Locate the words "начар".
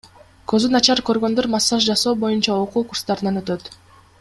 0.75-1.01